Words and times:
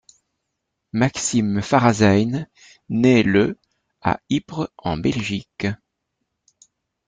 Maxime 0.93 1.61
Farazijn 1.61 2.47
naît 2.89 3.21
le 3.21 3.59
à 4.01 4.19
Ypres 4.31 4.71
en 4.79 4.97
Belgique. 4.97 5.67